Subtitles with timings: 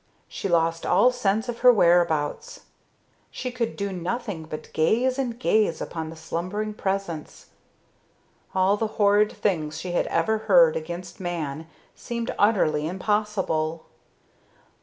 [0.27, 2.61] She lost all sense of her whereabouts;
[3.29, 7.51] she could do nothing but gaze and gaze upon the slumbering presence.
[8.55, 13.85] All the horrid things she had ever heard against man seemed utterly impossible.